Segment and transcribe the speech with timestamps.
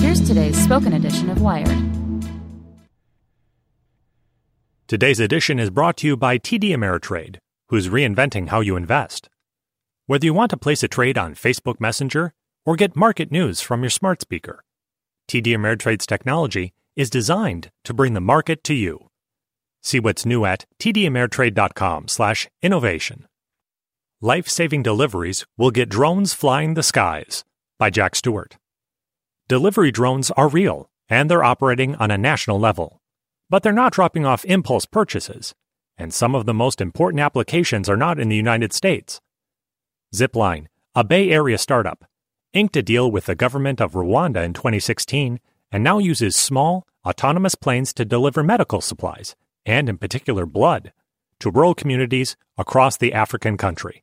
[0.00, 1.76] Here's today's spoken edition of Wired.
[4.86, 9.28] Today's edition is brought to you by TD Ameritrade, who's reinventing how you invest.
[10.06, 12.32] Whether you want to place a trade on Facebook Messenger
[12.64, 14.62] or get market news from your smart speaker,
[15.28, 19.08] TD Ameritrade's technology is designed to bring the market to you.
[19.82, 23.26] See what's new at tdameritrade.com/innovation.
[24.20, 27.44] Life-saving deliveries will get drones flying the skies
[27.78, 28.56] by Jack Stewart.
[29.48, 33.00] Delivery drones are real, and they're operating on a national level.
[33.48, 35.54] But they're not dropping off impulse purchases,
[35.96, 39.20] and some of the most important applications are not in the United States.
[40.12, 42.04] Zipline, a Bay Area startup,
[42.52, 45.38] inked a deal with the government of Rwanda in 2016
[45.70, 50.92] and now uses small, autonomous planes to deliver medical supplies, and in particular blood,
[51.38, 54.02] to rural communities across the African country.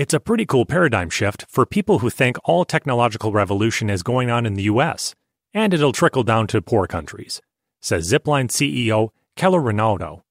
[0.00, 4.30] It's a pretty cool paradigm shift for people who think all technological revolution is going
[4.30, 5.14] on in the US,
[5.52, 7.42] and it'll trickle down to poor countries,
[7.82, 10.22] says Zipline CEO Keller Rinaudo,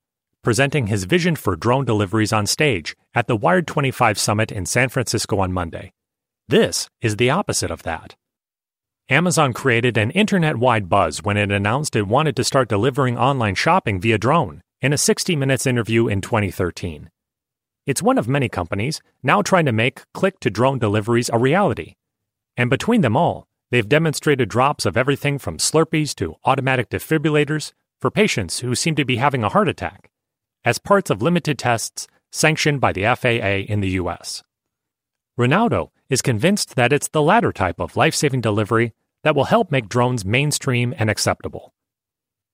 [0.41, 4.89] presenting his vision for drone deliveries on stage at the Wired 25 Summit in San
[4.89, 5.93] Francisco on Monday.
[6.47, 8.15] This is the opposite of that.
[9.07, 13.53] Amazon created an internet wide buzz when it announced it wanted to start delivering online
[13.53, 17.11] shopping via drone in a 60 Minutes interview in 2013.
[17.89, 21.95] It's one of many companies now trying to make click to drone deliveries a reality.
[22.55, 28.11] And between them all, they've demonstrated drops of everything from Slurpees to automatic defibrillators for
[28.11, 30.11] patients who seem to be having a heart attack,
[30.63, 34.43] as parts of limited tests sanctioned by the FAA in the US.
[35.35, 39.71] Rinaudo is convinced that it's the latter type of life saving delivery that will help
[39.71, 41.73] make drones mainstream and acceptable.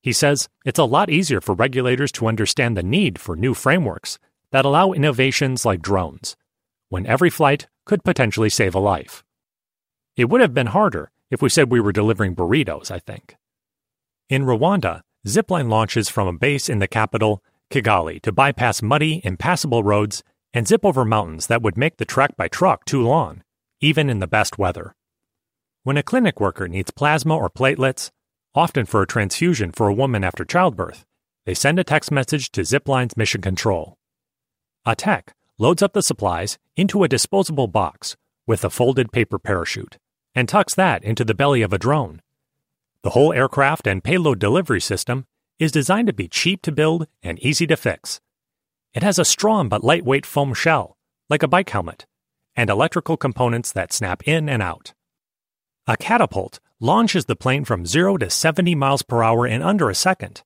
[0.01, 4.17] He says it's a lot easier for regulators to understand the need for new frameworks
[4.51, 6.35] that allow innovations like drones,
[6.89, 9.23] when every flight could potentially save a life.
[10.15, 13.35] It would have been harder if we said we were delivering burritos, I think.
[14.29, 19.83] In Rwanda, Zipline launches from a base in the capital, Kigali, to bypass muddy, impassable
[19.83, 20.23] roads
[20.55, 23.43] and zip over mountains that would make the trek by truck too long,
[23.81, 24.95] even in the best weather.
[25.83, 28.09] When a clinic worker needs plasma or platelets,
[28.55, 31.05] often for a transfusion for a woman after childbirth,
[31.45, 33.97] they send a text message to Zipline's mission control.
[34.87, 38.15] A tech loads up the supplies into a disposable box
[38.45, 39.97] with a folded paper parachute
[40.35, 42.21] and tucks that into the belly of a drone.
[43.01, 45.25] The whole aircraft and payload delivery system
[45.57, 48.21] is designed to be cheap to build and easy to fix.
[48.93, 50.97] It has a strong but lightweight foam shell,
[51.29, 52.05] like a bike helmet,
[52.55, 54.93] and electrical components that snap in and out.
[55.87, 59.95] A catapult launches the plane from 0 to 70 miles per hour in under a
[59.95, 60.43] second,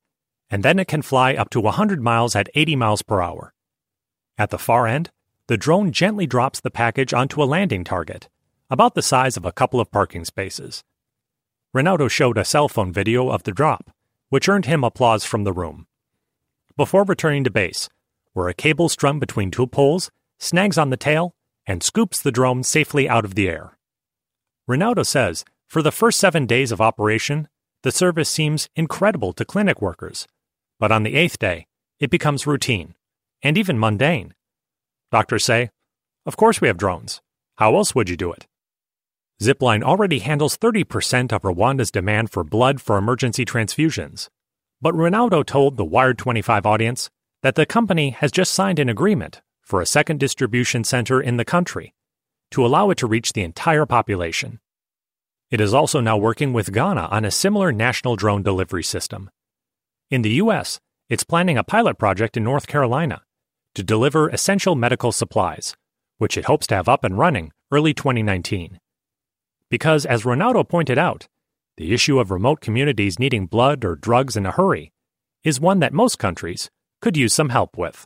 [0.49, 3.53] and then it can fly up to 100 miles at 80 miles per hour.
[4.39, 5.11] At the far end,
[5.47, 8.29] the drone gently drops the package onto a landing target,
[8.69, 10.85] about the size of a couple of parking spaces.
[11.75, 13.91] Rinaudo showed a cell phone video of the drop,
[14.29, 15.87] which earned him applause from the room.
[16.78, 17.90] Before returning to base,
[18.31, 21.35] where a cable strung between two poles snags on the tail
[21.67, 23.78] and scoops the drone safely out of the air.
[24.69, 27.49] Rinaudo says for the first seven days of operation,
[27.84, 30.28] the service seems incredible to clinic workers,
[30.79, 31.67] but on the eighth day,
[31.99, 32.96] it becomes routine
[33.44, 34.34] and even mundane.
[35.12, 35.70] Doctors say,
[36.26, 37.22] Of course we have drones.
[37.58, 38.47] How else would you do it?
[39.41, 44.28] Zipline already handles 30% of Rwanda's demand for blood for emergency transfusions.
[44.82, 47.09] But Rinaudo told the Wired 25 audience
[47.41, 51.46] that the company has just signed an agreement for a second distribution center in the
[51.46, 51.94] country,
[52.52, 54.59] to allow it to reach the entire population.
[55.52, 59.30] It is also now working with Ghana on a similar national drone delivery system.
[60.09, 63.22] In the U.S., it's planning a pilot project in North Carolina
[63.79, 65.73] to deliver essential medical supplies,
[66.17, 68.78] which it hopes to have up and running early 2019.
[69.70, 71.29] Because, as Rinaudo pointed out,
[71.78, 74.91] the issue of remote communities needing blood or drugs in a hurry
[75.46, 78.05] is one that most countries could use some help with.